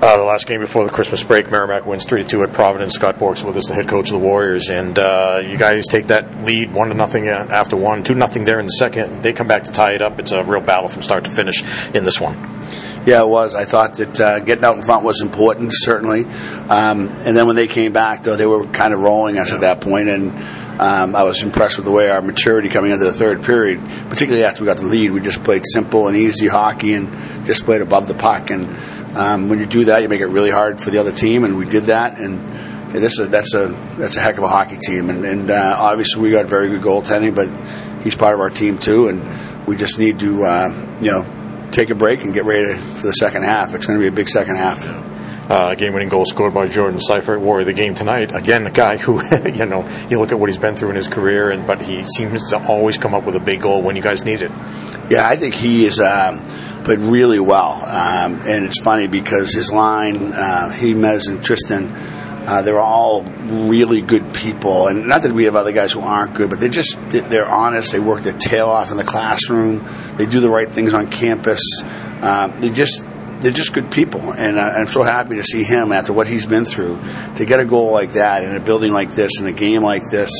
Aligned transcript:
Uh, 0.00 0.16
the 0.16 0.22
last 0.22 0.46
game 0.46 0.60
before 0.60 0.84
the 0.84 0.92
Christmas 0.92 1.24
break, 1.24 1.50
Merrimack 1.50 1.84
wins 1.84 2.06
three 2.06 2.22
to 2.22 2.28
two 2.28 2.44
at 2.44 2.52
Providence. 2.52 2.94
Scott 2.94 3.16
Borek 3.16 3.44
with 3.44 3.56
us, 3.56 3.66
the 3.66 3.74
head 3.74 3.88
coach 3.88 4.10
of 4.10 4.12
the 4.12 4.20
Warriors, 4.20 4.70
and 4.70 4.96
uh, 4.96 5.42
you 5.44 5.58
guys 5.58 5.86
take 5.88 6.06
that 6.06 6.44
lead 6.44 6.72
one 6.72 6.90
to 6.90 6.94
nothing 6.94 7.26
after 7.26 7.74
one, 7.74 8.04
two 8.04 8.14
nothing 8.14 8.44
there 8.44 8.60
in 8.60 8.66
the 8.66 8.72
second. 8.72 9.24
They 9.24 9.32
come 9.32 9.48
back 9.48 9.64
to 9.64 9.72
tie 9.72 9.94
it 9.94 10.02
up. 10.02 10.20
It's 10.20 10.30
a 10.30 10.44
real 10.44 10.60
battle 10.60 10.88
from 10.88 11.02
start 11.02 11.24
to 11.24 11.32
finish 11.32 11.64
in 11.96 12.04
this 12.04 12.20
one. 12.20 12.34
Yeah, 13.06 13.22
it 13.22 13.28
was. 13.28 13.56
I 13.56 13.64
thought 13.64 13.94
that 13.94 14.20
uh, 14.20 14.38
getting 14.38 14.64
out 14.64 14.76
in 14.76 14.82
front 14.82 15.02
was 15.02 15.20
important, 15.20 15.72
certainly. 15.74 16.26
Um, 16.68 17.08
and 17.08 17.36
then 17.36 17.48
when 17.48 17.56
they 17.56 17.66
came 17.66 17.92
back, 17.92 18.22
though, 18.22 18.36
they 18.36 18.46
were 18.46 18.68
kind 18.68 18.94
of 18.94 19.00
rolling 19.00 19.36
us 19.36 19.52
at 19.52 19.62
that 19.62 19.80
point, 19.80 20.08
and 20.08 20.30
um, 20.80 21.16
I 21.16 21.24
was 21.24 21.42
impressed 21.42 21.76
with 21.76 21.86
the 21.86 21.90
way 21.90 22.08
our 22.08 22.22
maturity 22.22 22.68
coming 22.68 22.92
into 22.92 23.04
the 23.04 23.12
third 23.12 23.42
period, 23.42 23.80
particularly 24.10 24.44
after 24.44 24.62
we 24.62 24.66
got 24.66 24.76
the 24.76 24.86
lead. 24.86 25.10
We 25.10 25.20
just 25.20 25.42
played 25.42 25.64
simple 25.66 26.06
and 26.06 26.16
easy 26.16 26.46
hockey 26.46 26.92
and 26.94 27.10
just 27.44 27.64
played 27.64 27.80
above 27.80 28.06
the 28.06 28.14
puck. 28.14 28.50
And 28.50 28.76
um, 29.14 29.48
when 29.48 29.58
you 29.58 29.66
do 29.66 29.86
that, 29.86 30.02
you 30.02 30.08
make 30.08 30.20
it 30.20 30.26
really 30.26 30.50
hard 30.50 30.80
for 30.80 30.90
the 30.90 30.98
other 30.98 31.12
team, 31.12 31.44
and 31.44 31.56
we 31.56 31.64
did 31.64 31.84
that. 31.84 32.18
And 32.18 32.38
yeah, 32.92 33.00
that's 33.00 33.18
a 33.18 33.26
that's 33.26 33.54
a 33.54 33.68
that's 33.98 34.16
a 34.16 34.20
heck 34.20 34.38
of 34.38 34.44
a 34.44 34.48
hockey 34.48 34.78
team. 34.78 35.10
And, 35.10 35.24
and 35.24 35.50
uh, 35.50 35.76
obviously, 35.78 36.22
we 36.22 36.30
got 36.30 36.46
very 36.46 36.68
good 36.68 36.82
goaltending, 36.82 37.34
but 37.34 37.48
he's 38.02 38.14
part 38.14 38.34
of 38.34 38.40
our 38.40 38.50
team 38.50 38.78
too. 38.78 39.08
And 39.08 39.66
we 39.66 39.76
just 39.76 39.98
need 39.98 40.18
to 40.20 40.44
uh, 40.44 40.98
you 41.00 41.10
know 41.10 41.68
take 41.70 41.90
a 41.90 41.94
break 41.94 42.22
and 42.22 42.32
get 42.32 42.44
ready 42.44 42.74
for 42.74 43.06
the 43.06 43.12
second 43.12 43.42
half. 43.42 43.74
It's 43.74 43.86
going 43.86 43.98
to 43.98 44.02
be 44.02 44.08
a 44.08 44.12
big 44.12 44.28
second 44.28 44.56
half. 44.56 44.86
Uh, 45.48 45.74
game-winning 45.74 46.10
goal 46.10 46.26
scored 46.26 46.52
by 46.52 46.68
Jordan 46.68 47.00
Seifert, 47.00 47.40
warrior 47.40 47.62
of 47.62 47.66
the 47.68 47.72
game 47.72 47.94
tonight. 47.94 48.34
Again, 48.34 48.66
a 48.66 48.70
guy 48.70 48.98
who, 48.98 49.22
you 49.46 49.64
know, 49.64 49.88
you 50.10 50.18
look 50.18 50.30
at 50.30 50.38
what 50.38 50.50
he's 50.50 50.58
been 50.58 50.76
through 50.76 50.90
in 50.90 50.96
his 50.96 51.08
career, 51.08 51.50
and 51.50 51.66
but 51.66 51.80
he 51.80 52.04
seems 52.04 52.50
to 52.50 52.62
always 52.66 52.98
come 52.98 53.14
up 53.14 53.24
with 53.24 53.34
a 53.34 53.40
big 53.40 53.62
goal 53.62 53.80
when 53.80 53.96
you 53.96 54.02
guys 54.02 54.26
need 54.26 54.42
it. 54.42 54.50
Yeah, 55.08 55.26
I 55.26 55.36
think 55.36 55.54
he 55.54 55.86
is 55.86 56.00
um, 56.00 56.44
played 56.84 57.00
really 57.00 57.40
well, 57.40 57.72
um, 57.84 58.40
and 58.46 58.64
it's 58.64 58.80
funny 58.80 59.06
because 59.06 59.54
his 59.54 59.72
line, 59.72 60.32
uh, 60.32 60.70
Jimenez 60.70 61.28
and 61.28 61.42
Tristan. 61.42 61.92
Uh, 62.48 62.62
they're 62.62 62.80
all 62.80 63.24
really 63.24 64.00
good 64.00 64.32
people, 64.32 64.86
and 64.86 65.06
not 65.06 65.20
that 65.20 65.32
we 65.32 65.44
have 65.44 65.54
other 65.54 65.72
guys 65.72 65.92
who 65.92 66.00
aren't 66.00 66.32
good, 66.32 66.48
but 66.48 66.58
they're 66.58 66.70
just 66.70 66.96
they're 67.10 67.46
honest. 67.46 67.92
They 67.92 68.00
work 68.00 68.22
their 68.22 68.32
tail 68.32 68.68
off 68.68 68.90
in 68.90 68.96
the 68.96 69.04
classroom. 69.04 69.84
They 70.16 70.24
do 70.24 70.40
the 70.40 70.48
right 70.48 70.70
things 70.70 70.94
on 70.94 71.10
campus. 71.10 71.60
Uh, 71.82 72.46
they 72.58 72.70
just 72.70 73.04
they're 73.40 73.52
just 73.52 73.72
good 73.72 73.90
people, 73.90 74.32
and 74.32 74.58
I'm 74.58 74.88
so 74.88 75.02
happy 75.02 75.36
to 75.36 75.44
see 75.44 75.62
him 75.62 75.92
after 75.92 76.12
what 76.12 76.26
he's 76.26 76.46
been 76.46 76.64
through 76.64 77.00
to 77.36 77.44
get 77.44 77.60
a 77.60 77.64
goal 77.64 77.92
like 77.92 78.12
that 78.12 78.42
in 78.44 78.54
a 78.54 78.60
building 78.60 78.92
like 78.92 79.10
this 79.10 79.40
in 79.40 79.46
a 79.46 79.52
game 79.52 79.82
like 79.82 80.02
this. 80.10 80.30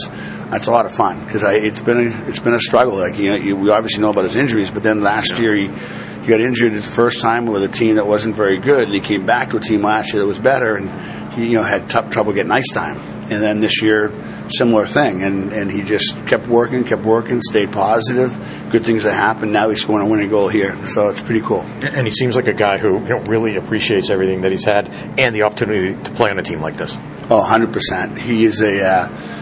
That's 0.50 0.67
a 0.67 0.70
lot 0.70 0.86
of 0.86 0.92
fun 0.92 1.25
because 1.25 1.42
it's 1.45 1.78
been 1.78 2.08
a, 2.08 2.28
it's 2.28 2.39
been 2.39 2.55
a 2.55 2.61
struggle. 2.61 2.97
Like 2.97 3.19
you 3.19 3.30
know, 3.30 3.36
you, 3.36 3.56
we 3.56 3.70
obviously 3.70 4.00
know 4.00 4.11
about 4.11 4.25
his 4.25 4.34
injuries, 4.34 4.70
but 4.70 4.83
then 4.83 5.02
last 5.02 5.39
year 5.39 5.55
he 5.55 5.70
he 6.29 6.34
got 6.34 6.43
injured 6.43 6.75
his 6.75 6.87
first 6.87 7.23
time 7.23 7.47
with 7.47 7.62
a 7.62 7.69
team 7.69 7.95
that 7.95 8.07
wasn't 8.07 8.37
very 8.37 8.59
good, 8.59 8.84
and 8.84 8.93
he 8.93 9.01
came 9.01 9.25
back 9.25 9.48
to 9.48 9.57
a 9.57 9.61
team 9.61 9.81
last 9.81 10.12
year 10.12 10.21
that 10.21 10.27
was 10.27 10.39
better, 10.39 10.77
and 10.77 11.33
he 11.33 11.47
you 11.47 11.55
know 11.55 11.62
had 11.62 11.89
tough 11.89 12.11
trouble 12.11 12.35
getting 12.35 12.53
ice 12.53 12.70
time. 12.70 12.98
And 13.31 13.43
then 13.43 13.61
this 13.61 13.81
year, 13.81 14.12
similar 14.51 14.85
thing, 14.85 15.23
and 15.23 15.55
and 15.55 15.70
he 15.70 15.83
just 15.83 16.15
kept 16.27 16.47
working, 16.47 16.85
kept 16.85 17.03
working, 17.03 17.41
stayed 17.41 17.73
positive. 17.73 18.31
Good 18.69 18.85
things 18.85 19.05
that 19.05 19.15
happened. 19.15 19.55
Now 19.55 19.70
he's 19.70 19.81
scoring 19.81 20.07
a 20.07 20.11
winning 20.11 20.29
goal 20.29 20.48
here, 20.48 20.77
so 20.85 21.09
it's 21.09 21.23
pretty 21.23 21.41
cool. 21.41 21.62
And 21.83 22.07
he 22.07 22.11
seems 22.11 22.37
like 22.37 22.47
a 22.47 22.53
guy 22.53 22.77
who 22.77 22.98
you 22.98 23.09
know, 23.09 23.20
really 23.20 23.57
appreciates 23.57 24.11
everything 24.11 24.42
that 24.42 24.53
he's 24.53 24.67
had 24.67 24.91
and 25.19 25.35
the 25.35 25.45
opportunity 25.45 25.95
to 26.03 26.11
play 26.11 26.31
on 26.31 26.39
a 26.39 26.42
team 26.42 26.61
like 26.61 26.77
this. 26.77 26.95
Oh, 27.31 27.39
100 27.39 27.73
percent. 27.73 28.19
He 28.19 28.45
is 28.45 28.61
a. 28.61 28.87
Uh, 28.87 29.38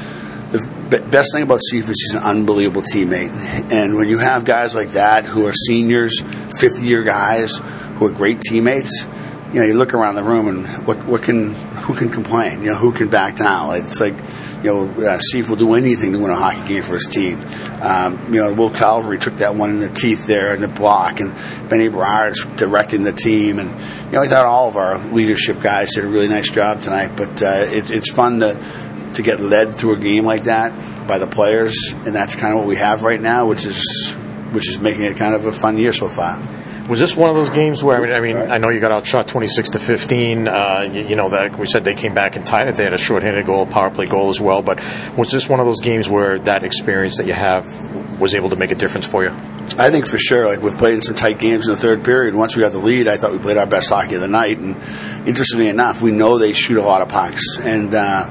best 0.90 1.32
thing 1.32 1.42
about 1.42 1.60
Seifert 1.70 1.90
is 1.90 2.02
he's 2.02 2.14
an 2.14 2.22
unbelievable 2.22 2.82
teammate. 2.82 3.30
And 3.72 3.96
when 3.96 4.08
you 4.08 4.18
have 4.18 4.44
guys 4.44 4.74
like 4.74 4.90
that 4.90 5.24
who 5.24 5.46
are 5.46 5.52
seniors, 5.52 6.20
fifth 6.58 6.82
year 6.82 7.02
guys 7.02 7.56
who 7.56 8.06
are 8.06 8.10
great 8.10 8.40
teammates, 8.40 9.06
you 9.52 9.60
know, 9.60 9.66
you 9.66 9.74
look 9.74 9.94
around 9.94 10.16
the 10.16 10.24
room 10.24 10.48
and 10.48 10.86
what 10.86 11.04
what 11.06 11.22
can 11.22 11.54
who 11.54 11.94
can 11.94 12.10
complain? 12.10 12.62
You 12.62 12.72
know, 12.72 12.76
who 12.76 12.92
can 12.92 13.08
back 13.08 13.36
down? 13.36 13.76
It's 13.76 14.00
like 14.00 14.14
you 14.62 14.72
know, 14.72 15.06
uh, 15.06 15.18
Steve 15.20 15.48
will 15.48 15.56
do 15.56 15.74
anything 15.74 16.12
to 16.12 16.18
win 16.18 16.30
a 16.30 16.36
hockey 16.36 16.66
game 16.66 16.82
for 16.82 16.94
his 16.94 17.06
team. 17.06 17.40
Um, 17.80 18.34
you 18.34 18.42
know, 18.42 18.52
Will 18.52 18.70
Calverley 18.70 19.20
took 19.20 19.36
that 19.36 19.54
one 19.54 19.70
in 19.70 19.78
the 19.78 19.90
teeth 19.90 20.26
there 20.26 20.54
in 20.54 20.60
the 20.60 20.68
block, 20.68 21.20
and 21.20 21.34
Benny 21.68 21.88
Berard's 21.88 22.44
directing 22.56 23.04
the 23.04 23.12
team, 23.12 23.58
and 23.58 23.70
you 24.06 24.12
know, 24.12 24.22
I 24.22 24.26
thought 24.26 24.46
all 24.46 24.68
of 24.68 24.76
our 24.76 24.98
leadership 24.98 25.60
guys 25.60 25.94
did 25.94 26.04
a 26.04 26.08
really 26.08 26.28
nice 26.28 26.50
job 26.50 26.82
tonight. 26.82 27.16
But 27.16 27.42
uh, 27.42 27.66
it, 27.68 27.90
it's 27.90 28.10
fun 28.10 28.40
to 28.40 28.58
to 29.16 29.22
get 29.22 29.40
led 29.40 29.74
through 29.74 29.94
a 29.94 29.98
game 29.98 30.24
like 30.24 30.44
that 30.44 31.06
by 31.06 31.18
the 31.18 31.26
players, 31.26 31.74
and 31.92 32.14
that's 32.14 32.36
kind 32.36 32.52
of 32.52 32.60
what 32.60 32.68
we 32.68 32.76
have 32.76 33.02
right 33.02 33.20
now, 33.20 33.46
which 33.46 33.64
is 33.64 34.14
which 34.52 34.68
is 34.68 34.78
making 34.78 35.02
it 35.02 35.16
kind 35.16 35.34
of 35.34 35.44
a 35.44 35.52
fun 35.52 35.76
year 35.76 35.92
so 35.92 36.08
far. 36.08 36.40
Was 36.88 37.00
this 37.00 37.16
one 37.16 37.28
of 37.28 37.34
those 37.34 37.50
games 37.50 37.82
where 37.82 37.96
I 37.96 38.00
mean, 38.00 38.12
I 38.12 38.20
mean, 38.20 38.50
I 38.50 38.58
know 38.58 38.68
you 38.68 38.78
got 38.78 38.92
outshot 38.92 39.26
twenty 39.26 39.48
six 39.48 39.70
to 39.70 39.80
fifteen. 39.80 40.46
Uh, 40.46 40.88
you, 40.92 41.02
you, 41.02 41.16
know 41.16 41.30
that 41.30 41.58
we 41.58 41.66
said 41.66 41.82
they 41.82 41.94
came 41.94 42.14
back 42.14 42.36
and 42.36 42.46
tied 42.46 42.68
it. 42.68 42.76
They 42.76 42.84
had 42.84 42.92
a 42.92 42.98
shorthanded 42.98 43.44
goal, 43.44 43.66
power 43.66 43.90
play 43.90 44.06
goal 44.06 44.28
as 44.28 44.40
well. 44.40 44.62
But 44.62 44.78
was 45.16 45.32
this 45.32 45.48
one 45.48 45.58
of 45.58 45.66
those 45.66 45.80
games 45.80 46.08
where 46.08 46.38
that 46.40 46.62
experience 46.62 47.16
that 47.16 47.26
you 47.26 47.32
have 47.32 48.20
was 48.20 48.36
able 48.36 48.50
to 48.50 48.56
make 48.56 48.70
a 48.70 48.76
difference 48.76 49.04
for 49.06 49.24
you? 49.24 49.30
I 49.78 49.90
think 49.90 50.06
for 50.06 50.18
sure. 50.18 50.46
Like 50.46 50.62
we've 50.62 50.76
played 50.76 50.94
in 50.94 51.02
some 51.02 51.16
tight 51.16 51.40
games 51.40 51.66
in 51.66 51.74
the 51.74 51.80
third 51.80 52.04
period. 52.04 52.36
Once 52.36 52.54
we 52.54 52.60
got 52.60 52.70
the 52.70 52.78
lead, 52.78 53.08
I 53.08 53.16
thought 53.16 53.32
we 53.32 53.38
played 53.38 53.56
our 53.56 53.66
best 53.66 53.88
hockey 53.88 54.14
of 54.14 54.20
the 54.20 54.28
night. 54.28 54.58
And 54.58 54.76
interestingly 55.26 55.68
enough, 55.68 56.00
we 56.00 56.12
know 56.12 56.38
they 56.38 56.52
shoot 56.52 56.78
a 56.78 56.82
lot 56.82 57.02
of 57.02 57.08
pucks 57.08 57.58
and. 57.58 57.94
Uh, 57.94 58.30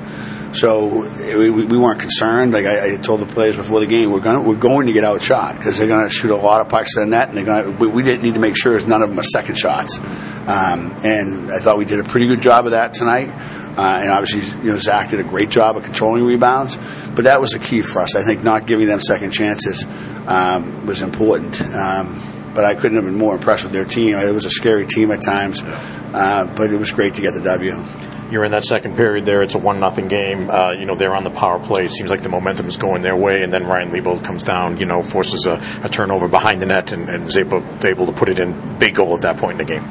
so 0.55 1.01
we, 1.37 1.49
we 1.49 1.77
weren't 1.77 1.99
concerned. 1.99 2.53
Like 2.53 2.65
I, 2.65 2.93
I, 2.93 2.97
told 2.97 3.19
the 3.19 3.25
players 3.25 3.55
before 3.55 3.79
the 3.79 3.87
game, 3.87 4.11
we're 4.11 4.19
going 4.19 4.45
we're 4.45 4.55
going 4.55 4.87
to 4.87 4.93
get 4.93 5.03
outshot 5.03 5.57
because 5.57 5.77
they're 5.77 5.87
going 5.87 6.07
to 6.07 6.13
shoot 6.13 6.31
a 6.31 6.35
lot 6.35 6.61
of 6.61 6.69
pucks 6.69 6.93
to 6.95 7.01
the 7.01 7.05
net, 7.05 7.29
and 7.29 7.37
they're 7.37 7.45
going. 7.45 7.77
We, 7.77 7.87
we 7.87 8.03
didn't 8.03 8.23
need 8.23 8.33
to 8.35 8.39
make 8.39 8.57
sure 8.57 8.79
none 8.87 9.01
of 9.01 9.09
them 9.09 9.19
are 9.19 9.23
second 9.23 9.57
shots. 9.57 9.99
Um, 9.99 10.95
and 11.03 11.51
I 11.51 11.59
thought 11.59 11.77
we 11.77 11.85
did 11.85 11.99
a 11.99 12.03
pretty 12.03 12.27
good 12.27 12.41
job 12.41 12.65
of 12.65 12.71
that 12.71 12.93
tonight. 12.93 13.29
Uh, 13.77 13.99
and 14.01 14.09
obviously, 14.09 14.57
you 14.59 14.71
know, 14.71 14.77
Zach 14.77 15.09
did 15.09 15.19
a 15.19 15.23
great 15.23 15.49
job 15.49 15.75
of 15.75 15.83
controlling 15.83 16.23
rebounds. 16.23 16.77
But 17.13 17.25
that 17.25 17.41
was 17.41 17.53
a 17.53 17.59
key 17.59 17.81
for 17.81 17.99
us. 17.99 18.15
I 18.15 18.23
think 18.23 18.43
not 18.43 18.65
giving 18.67 18.87
them 18.87 19.01
second 19.01 19.31
chances 19.31 19.85
um, 20.27 20.85
was 20.85 21.01
important. 21.01 21.61
Um, 21.61 22.21
but 22.53 22.63
I 22.63 22.75
couldn't 22.75 22.95
have 22.95 23.03
been 23.03 23.17
more 23.17 23.35
impressed 23.35 23.63
with 23.63 23.73
their 23.73 23.83
team. 23.83 24.17
It 24.17 24.31
was 24.31 24.45
a 24.45 24.49
scary 24.49 24.87
team 24.87 25.11
at 25.11 25.21
times, 25.21 25.61
uh, 25.61 26.51
but 26.55 26.71
it 26.71 26.77
was 26.77 26.91
great 26.91 27.15
to 27.15 27.21
get 27.21 27.33
the 27.33 27.41
W 27.41 27.83
you're 28.31 28.43
in 28.43 28.51
that 28.51 28.63
second 28.63 28.95
period 28.95 29.25
there. 29.25 29.41
It's 29.41 29.55
a 29.55 29.59
one 29.59 29.79
nothing 29.79 30.07
game. 30.07 30.49
Uh, 30.49 30.71
you 30.71 30.85
know 30.85 30.95
they're 30.95 31.15
on 31.15 31.23
the 31.23 31.29
power 31.29 31.59
play. 31.59 31.85
It 31.85 31.91
seems 31.91 32.09
like 32.09 32.21
the 32.21 32.29
momentum 32.29 32.67
is 32.67 32.77
going 32.77 33.01
their 33.01 33.15
way, 33.15 33.43
and 33.43 33.53
then 33.53 33.65
Ryan 33.65 33.91
Leibold 33.91 34.23
comes 34.23 34.43
down. 34.43 34.77
You 34.77 34.85
know 34.85 35.03
forces 35.03 35.45
a, 35.45 35.61
a 35.83 35.89
turnover 35.89 36.27
behind 36.27 36.61
the 36.61 36.65
net 36.65 36.91
and, 36.91 37.09
and 37.09 37.27
is 37.27 37.37
able, 37.37 37.63
able 37.85 38.07
to 38.07 38.13
put 38.13 38.29
it 38.29 38.39
in. 38.39 38.77
Big 38.79 38.95
goal 38.95 39.15
at 39.15 39.21
that 39.21 39.37
point 39.37 39.59
in 39.59 39.65
the 39.65 39.73
game 39.73 39.83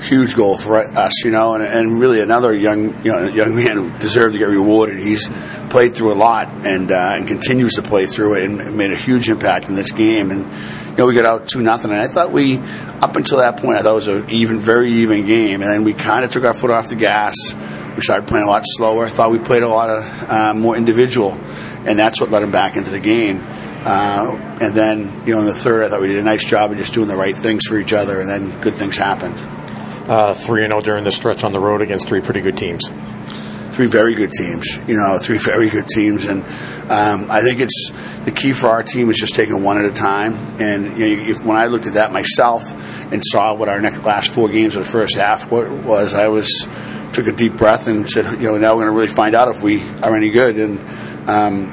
huge 0.00 0.36
goal 0.36 0.56
for 0.56 0.78
us, 0.78 1.24
you 1.24 1.30
know, 1.30 1.54
and, 1.54 1.64
and 1.64 1.98
really 1.98 2.20
another 2.20 2.54
young 2.54 3.04
you 3.04 3.12
know, 3.12 3.28
young 3.28 3.54
man 3.54 3.76
who 3.76 3.98
deserved 3.98 4.34
to 4.34 4.38
get 4.38 4.48
rewarded. 4.48 4.98
He's 4.98 5.28
played 5.70 5.94
through 5.94 6.12
a 6.12 6.14
lot 6.14 6.48
and 6.66 6.90
uh, 6.90 7.14
and 7.16 7.26
continues 7.26 7.74
to 7.74 7.82
play 7.82 8.06
through 8.06 8.34
it 8.34 8.44
and 8.44 8.76
made 8.76 8.92
a 8.92 8.96
huge 8.96 9.28
impact 9.28 9.68
in 9.68 9.74
this 9.74 9.92
game. 9.92 10.30
And 10.30 10.44
you 10.44 10.96
know, 10.96 11.06
we 11.06 11.14
got 11.14 11.24
out 11.24 11.48
two 11.48 11.62
nothing, 11.62 11.90
and 11.90 12.00
I 12.00 12.06
thought 12.06 12.32
we 12.32 12.58
up 12.58 13.16
until 13.16 13.38
that 13.38 13.60
point 13.60 13.78
I 13.78 13.82
thought 13.82 13.92
it 13.92 13.94
was 13.94 14.08
an 14.08 14.30
even 14.30 14.60
very 14.60 14.90
even 14.90 15.26
game, 15.26 15.62
and 15.62 15.70
then 15.70 15.84
we 15.84 15.94
kind 15.94 16.24
of 16.24 16.30
took 16.30 16.44
our 16.44 16.54
foot 16.54 16.70
off 16.70 16.88
the 16.88 16.96
gas 16.96 17.34
we 17.98 18.02
started 18.02 18.28
playing 18.28 18.46
a 18.46 18.48
lot 18.48 18.62
slower. 18.64 19.06
I 19.06 19.08
thought 19.08 19.32
we 19.32 19.40
played 19.40 19.64
a 19.64 19.68
lot 19.68 19.90
of 19.90 20.30
uh, 20.30 20.54
more 20.54 20.76
individual, 20.76 21.32
and 21.84 21.98
that's 21.98 22.20
what 22.20 22.30
led 22.30 22.42
them 22.42 22.52
back 22.52 22.76
into 22.76 22.92
the 22.92 23.00
game. 23.00 23.44
Uh, 23.44 24.56
and 24.60 24.72
then, 24.72 25.22
you 25.26 25.34
know, 25.34 25.40
in 25.40 25.46
the 25.46 25.54
third, 25.54 25.82
I 25.82 25.88
thought 25.88 26.00
we 26.00 26.06
did 26.06 26.18
a 26.18 26.22
nice 26.22 26.44
job 26.44 26.70
of 26.70 26.78
just 26.78 26.94
doing 26.94 27.08
the 27.08 27.16
right 27.16 27.36
things 27.36 27.66
for 27.66 27.76
each 27.76 27.92
other, 27.92 28.20
and 28.20 28.30
then 28.30 28.60
good 28.60 28.74
things 28.74 28.96
happened. 28.96 29.34
Uh, 30.08 30.32
three 30.32 30.62
and 30.62 30.70
zero 30.70 30.78
oh 30.78 30.80
during 30.80 31.02
the 31.02 31.10
stretch 31.10 31.42
on 31.42 31.50
the 31.50 31.58
road 31.58 31.82
against 31.82 32.06
three 32.06 32.20
pretty 32.20 32.40
good 32.40 32.56
teams. 32.56 32.88
Three 33.72 33.88
very 33.88 34.14
good 34.14 34.30
teams, 34.30 34.78
you 34.86 34.96
know, 34.96 35.18
three 35.20 35.38
very 35.38 35.68
good 35.68 35.88
teams, 35.88 36.24
and 36.24 36.44
um, 36.88 37.30
I 37.30 37.42
think 37.42 37.58
it's 37.58 37.90
the 38.24 38.30
key 38.30 38.52
for 38.52 38.68
our 38.68 38.84
team 38.84 39.10
is 39.10 39.16
just 39.16 39.34
taking 39.34 39.64
one 39.64 39.76
at 39.76 39.84
a 39.84 39.92
time. 39.92 40.34
And 40.60 40.98
you 40.98 41.16
know, 41.16 41.22
if, 41.24 41.44
when 41.44 41.56
I 41.56 41.66
looked 41.66 41.86
at 41.86 41.94
that 41.94 42.12
myself 42.12 42.62
and 43.12 43.24
saw 43.24 43.54
what 43.54 43.68
our 43.68 43.80
next 43.80 44.04
last 44.04 44.32
four 44.32 44.48
games 44.48 44.76
of 44.76 44.84
the 44.84 44.90
first 44.90 45.16
half 45.16 45.50
was, 45.50 46.14
I 46.14 46.28
was 46.28 46.68
took 47.12 47.26
a 47.26 47.32
deep 47.32 47.56
breath 47.56 47.88
and 47.88 48.08
said, 48.08 48.40
you 48.40 48.50
know, 48.50 48.58
now 48.58 48.74
we're 48.74 48.84
going 48.84 48.92
to 48.92 48.96
really 48.96 49.08
find 49.08 49.34
out 49.34 49.48
if 49.48 49.62
we 49.62 49.82
are 50.02 50.14
any 50.14 50.30
good. 50.30 50.56
And 50.56 50.78
um, 51.28 51.70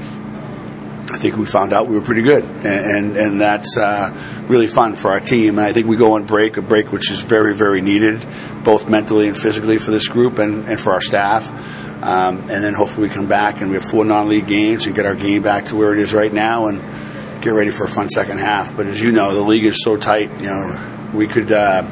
I 1.12 1.18
think 1.18 1.38
we 1.38 1.46
found 1.46 1.72
out 1.72 1.88
we 1.88 1.96
were 1.96 2.02
pretty 2.02 2.24
good, 2.24 2.44
and 2.44 2.66
and, 2.66 3.18
and 3.18 3.42
that's 3.42 3.78
uh, 3.78 4.12
really 4.48 4.68
fun 4.68 4.96
for 4.96 5.12
our 5.12 5.20
team. 5.20 5.58
And 5.58 5.66
I 5.66 5.72
think 5.72 5.88
we 5.88 5.98
go 5.98 6.14
on 6.14 6.26
break, 6.26 6.58
a 6.58 6.62
break 6.62 6.92
which 6.92 7.12
is 7.12 7.22
very 7.22 7.54
very 7.54 7.82
needed, 7.82 8.26
both 8.64 8.90
mentally 8.90 9.28
and 9.28 9.38
physically 9.38 9.78
for 9.78 9.92
this 9.92 10.08
group 10.08 10.40
and, 10.40 10.68
and 10.68 10.80
for 10.80 10.92
our 10.94 11.02
staff. 11.02 11.52
Um, 12.04 12.40
and 12.50 12.64
then 12.64 12.74
hopefully 12.74 13.08
we 13.08 13.14
come 13.14 13.28
back 13.28 13.62
and 13.62 13.70
we 13.70 13.78
have 13.78 13.86
four 13.86 14.04
non-league 14.04 14.48
games 14.48 14.86
and 14.88 14.96
get 14.96 15.06
our 15.06 15.16
game 15.16 15.42
back 15.42 15.66
to 15.66 15.76
where 15.76 15.94
it 15.94 16.00
is 16.00 16.14
right 16.14 16.32
now 16.32 16.68
and 16.68 16.82
get 17.42 17.54
ready 17.54 17.72
for 17.72 17.86
a 17.86 17.88
fun 17.88 18.10
second 18.10 18.40
half. 18.40 18.76
But 18.76 18.88
as 18.88 19.02
you 19.02 19.12
know, 19.12 19.34
the 19.34 19.42
league 19.42 19.66
is 19.66 19.82
so 19.84 19.98
tight. 19.98 20.42
You 20.42 20.48
know, 20.48 21.12
we 21.14 21.28
could 21.28 21.52
uh, 21.52 21.84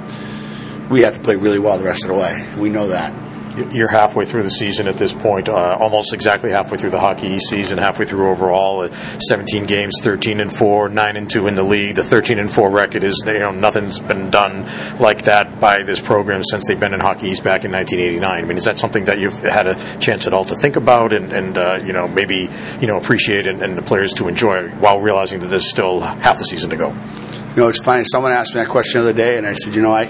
we 0.90 1.02
have 1.02 1.16
to 1.16 1.22
play 1.22 1.36
really 1.36 1.60
well 1.60 1.78
the 1.78 1.86
rest 1.86 2.04
of 2.04 2.10
the 2.10 2.16
way. 2.16 2.46
We 2.58 2.70
know 2.70 2.88
that. 2.90 3.23
You're 3.56 3.88
halfway 3.88 4.26
through 4.26 4.44
the 4.44 4.50
season 4.50 4.88
at 4.88 4.96
this 4.96 5.14
point, 5.14 5.48
uh, 5.48 5.78
almost 5.80 6.14
exactly 6.14 6.52
halfway 6.52 6.78
through 6.78 6.90
the 6.90 7.00
Hockey 7.00 7.40
season, 7.40 7.78
halfway 7.78 8.06
through 8.06 8.30
overall. 8.30 8.82
Uh, 8.82 8.92
17 9.20 9.66
games, 9.66 9.94
13 10.02 10.40
and 10.40 10.52
four, 10.52 10.90
nine 10.90 11.18
and 11.18 11.30
two 11.30 11.46
in 11.48 11.56
the 11.56 11.64
league. 11.64 11.96
The 11.96 12.04
13 12.04 12.40
and 12.40 12.52
four 12.52 12.72
record 12.72 13.04
is 13.04 13.24
you 13.28 13.40
know 13.40 13.52
nothing's 13.52 14.00
been 14.00 14.32
done 14.32 14.66
like 15.00 15.24
that 15.24 15.60
by 15.60 15.84
this 15.84 16.00
program 16.00 16.44
since 16.44 16.68
they've 16.68 16.80
been 16.80 16.94
in 16.94 17.00
Hockey 17.00 17.28
East 17.28 17.44
back 17.44 17.64
in 17.64 17.72
1989. 17.72 18.44
I 18.44 18.48
mean, 18.48 18.58
is 18.58 18.66
that 18.66 18.80
something 18.80 19.06
that 19.06 19.20
you've 19.20 19.38
had 19.40 19.68
a 19.68 19.76
chance 20.00 20.26
at 20.26 20.34
all 20.34 20.46
to 20.46 20.56
think 20.56 20.76
about 20.76 21.14
and, 21.14 21.32
and 21.32 21.58
uh, 21.58 21.80
you 21.86 21.94
know 21.94 22.08
maybe 22.08 22.50
you 22.82 22.88
know 22.88 22.98
appreciate 22.98 23.46
and, 23.46 23.62
and 23.62 23.78
the 23.78 23.84
players 23.84 24.14
to 24.16 24.28
enjoy 24.28 24.68
while 24.80 25.00
realizing 25.00 25.40
that 25.42 25.48
there's 25.48 25.70
still 25.70 26.00
half 26.00 26.38
the 26.40 26.46
season 26.46 26.70
to 26.72 26.78
go? 26.78 26.90
You 26.90 27.62
know, 27.62 27.68
it's 27.68 27.84
funny. 27.84 28.04
Someone 28.04 28.32
asked 28.32 28.56
me 28.56 28.62
that 28.62 28.70
question 28.70 29.02
the 29.02 29.10
other 29.10 29.18
day, 29.18 29.38
and 29.38 29.46
I 29.46 29.54
said, 29.54 29.76
you 29.76 29.84
know, 29.84 29.94
I 29.94 30.06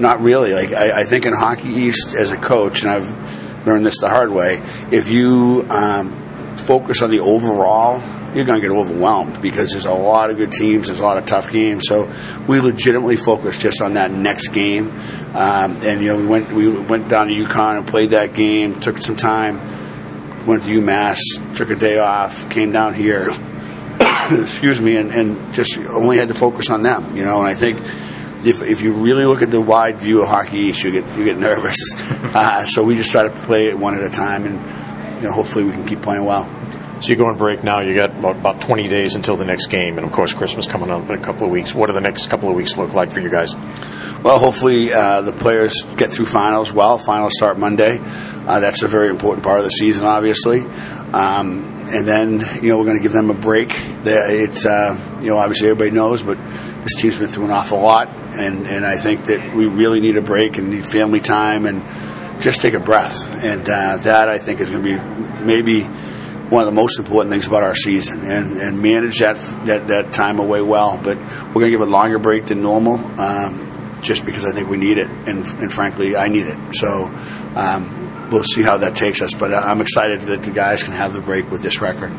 not 0.00 0.20
really. 0.20 0.52
Like 0.52 0.72
I, 0.72 1.00
I, 1.00 1.04
think 1.04 1.26
in 1.26 1.34
Hockey 1.34 1.68
East 1.68 2.14
as 2.14 2.32
a 2.32 2.36
coach, 2.36 2.82
and 2.82 2.90
I've 2.90 3.66
learned 3.66 3.84
this 3.86 4.00
the 4.00 4.08
hard 4.08 4.30
way. 4.30 4.60
If 4.90 5.10
you 5.10 5.66
um, 5.68 6.56
focus 6.56 7.02
on 7.02 7.10
the 7.10 7.20
overall, 7.20 8.00
you're 8.34 8.44
going 8.44 8.60
to 8.60 8.66
get 8.66 8.74
overwhelmed 8.74 9.42
because 9.42 9.72
there's 9.72 9.86
a 9.86 9.92
lot 9.92 10.30
of 10.30 10.36
good 10.36 10.52
teams, 10.52 10.86
there's 10.86 11.00
a 11.00 11.04
lot 11.04 11.18
of 11.18 11.26
tough 11.26 11.50
games. 11.50 11.84
So 11.86 12.10
we 12.46 12.60
legitimately 12.60 13.16
focus 13.16 13.58
just 13.58 13.82
on 13.82 13.94
that 13.94 14.10
next 14.10 14.48
game. 14.48 14.90
Um, 15.34 15.78
and 15.82 16.00
you 16.00 16.08
know, 16.08 16.16
we 16.16 16.26
went 16.26 16.52
we 16.52 16.68
went 16.68 17.08
down 17.08 17.28
to 17.28 17.34
UConn 17.34 17.78
and 17.78 17.86
played 17.86 18.10
that 18.10 18.34
game. 18.34 18.80
Took 18.80 18.98
some 18.98 19.16
time. 19.16 19.58
Went 20.46 20.62
to 20.64 20.70
UMass, 20.70 21.18
took 21.54 21.68
a 21.68 21.76
day 21.76 21.98
off, 21.98 22.48
came 22.48 22.72
down 22.72 22.94
here. 22.94 23.30
excuse 24.30 24.80
me, 24.80 24.96
and, 24.96 25.10
and 25.10 25.54
just 25.54 25.76
only 25.76 26.16
had 26.16 26.28
to 26.28 26.34
focus 26.34 26.70
on 26.70 26.82
them. 26.82 27.14
You 27.14 27.24
know, 27.24 27.40
and 27.40 27.46
I 27.46 27.54
think 27.54 27.78
if, 28.44 28.62
if 28.62 28.82
you 28.82 28.92
really 28.92 29.24
look 29.24 29.42
at 29.42 29.50
the 29.50 29.60
wide 29.60 29.98
view 29.98 30.22
of 30.22 30.28
Hockey 30.28 30.58
East, 30.58 30.82
you 30.82 30.90
get 30.92 31.16
you 31.16 31.24
get 31.24 31.38
nervous. 31.38 31.78
Uh, 32.30 32.64
so 32.64 32.84
we 32.84 32.94
just 32.94 33.10
try 33.10 33.24
to 33.24 33.30
play 33.30 33.66
it 33.66 33.76
one 33.76 33.92
at 33.98 34.04
a 34.04 34.08
time, 34.08 34.46
and 34.46 35.16
you 35.16 35.26
know, 35.26 35.32
hopefully 35.32 35.64
we 35.64 35.72
can 35.72 35.84
keep 35.84 36.00
playing 36.00 36.24
well. 36.24 36.48
So 37.00 37.08
you 37.08 37.16
go 37.16 37.26
on 37.26 37.36
break 37.36 37.64
now. 37.64 37.80
You 37.80 37.92
got 37.92 38.10
about 38.16 38.60
20 38.60 38.86
days 38.86 39.16
until 39.16 39.34
the 39.34 39.44
next 39.44 39.66
game, 39.66 39.98
and 39.98 40.06
of 40.06 40.12
course 40.12 40.32
Christmas 40.32 40.68
coming 40.68 40.90
up 40.90 41.10
in 41.10 41.16
a 41.16 41.20
couple 41.20 41.44
of 41.44 41.50
weeks. 41.50 41.74
What 41.74 41.88
do 41.88 41.92
the 41.92 42.00
next 42.00 42.28
couple 42.28 42.48
of 42.48 42.54
weeks 42.54 42.76
look 42.76 42.94
like 42.94 43.10
for 43.10 43.18
you 43.18 43.30
guys? 43.30 43.52
Well, 44.22 44.38
hopefully 44.38 44.92
uh, 44.92 45.22
the 45.22 45.32
players 45.32 45.82
get 45.96 46.10
through 46.10 46.26
finals 46.26 46.72
well. 46.72 46.98
Finals 46.98 47.32
start 47.36 47.58
Monday. 47.58 47.98
Uh, 48.00 48.60
that's 48.60 48.82
a 48.82 48.88
very 48.88 49.08
important 49.08 49.42
part 49.42 49.58
of 49.58 49.64
the 49.64 49.70
season, 49.70 50.04
obviously. 50.04 50.60
Um, 51.12 51.79
and 51.90 52.06
then 52.06 52.40
you 52.62 52.70
know 52.70 52.78
we're 52.78 52.84
going 52.84 52.98
to 52.98 53.02
give 53.02 53.12
them 53.12 53.30
a 53.30 53.34
break. 53.34 53.70
It's 54.04 54.64
uh, 54.64 55.18
you 55.20 55.30
know 55.30 55.36
obviously 55.36 55.68
everybody 55.68 55.90
knows, 55.90 56.22
but 56.22 56.38
this 56.82 56.94
team's 56.96 57.18
been 57.18 57.28
through 57.28 57.44
an 57.46 57.50
awful 57.50 57.80
lot, 57.80 58.08
and, 58.08 58.66
and 58.66 58.86
I 58.86 58.96
think 58.96 59.24
that 59.24 59.54
we 59.54 59.66
really 59.66 60.00
need 60.00 60.16
a 60.16 60.22
break 60.22 60.56
and 60.56 60.70
need 60.70 60.86
family 60.86 61.20
time 61.20 61.66
and 61.66 61.82
just 62.42 62.60
take 62.60 62.74
a 62.74 62.80
breath. 62.80 63.42
And 63.42 63.62
uh, 63.68 63.98
that 63.98 64.28
I 64.28 64.38
think 64.38 64.60
is 64.60 64.70
going 64.70 64.82
to 64.82 64.98
be 64.98 65.44
maybe 65.44 65.82
one 65.82 66.62
of 66.62 66.66
the 66.66 66.74
most 66.74 66.98
important 66.98 67.32
things 67.32 67.46
about 67.46 67.62
our 67.62 67.74
season, 67.74 68.22
and, 68.22 68.58
and 68.58 68.80
manage 68.80 69.18
that, 69.18 69.36
that 69.66 69.88
that 69.88 70.12
time 70.12 70.38
away 70.38 70.62
well. 70.62 70.98
But 71.02 71.18
we're 71.18 71.60
going 71.60 71.66
to 71.66 71.70
give 71.70 71.80
a 71.82 71.86
longer 71.86 72.18
break 72.18 72.46
than 72.46 72.62
normal, 72.62 72.96
um, 73.20 73.98
just 74.02 74.24
because 74.24 74.46
I 74.46 74.52
think 74.52 74.68
we 74.68 74.76
need 74.76 74.98
it, 74.98 75.08
and, 75.08 75.44
and 75.46 75.72
frankly, 75.72 76.16
I 76.16 76.28
need 76.28 76.46
it. 76.46 76.58
So. 76.76 77.12
Um, 77.54 77.99
we'll 78.30 78.44
see 78.44 78.62
how 78.62 78.78
that 78.78 78.94
takes 78.94 79.22
us, 79.22 79.34
but 79.34 79.52
uh, 79.52 79.56
I'm 79.56 79.80
excited 79.80 80.20
that 80.22 80.42
the 80.42 80.50
guys 80.50 80.82
can 80.82 80.92
have 80.92 81.12
the 81.12 81.20
break 81.20 81.50
with 81.50 81.62
this 81.62 81.80
record. 81.80 82.12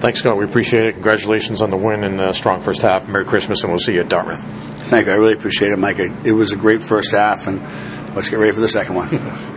Thanks, 0.00 0.20
Scott. 0.20 0.38
We 0.38 0.44
appreciate 0.44 0.86
it. 0.86 0.92
Congratulations 0.94 1.60
on 1.60 1.70
the 1.70 1.76
win 1.76 2.04
and 2.04 2.20
a 2.20 2.32
strong 2.32 2.62
first 2.62 2.80
half. 2.80 3.06
Merry 3.06 3.24
Christmas, 3.26 3.62
and 3.62 3.70
we'll 3.70 3.78
see 3.78 3.94
you 3.94 4.00
at 4.00 4.08
Dartmouth. 4.08 4.42
Thank 4.86 5.06
you. 5.06 5.12
I 5.12 5.16
really 5.16 5.34
appreciate 5.34 5.72
it, 5.72 5.78
Mike. 5.78 5.98
It 5.98 6.32
was 6.32 6.52
a 6.52 6.56
great 6.56 6.82
first 6.82 7.12
half, 7.12 7.46
and 7.46 7.60
let's 8.14 8.28
get 8.28 8.38
ready 8.38 8.52
for 8.52 8.60
the 8.60 8.68
second 8.68 8.94
one. 8.94 9.08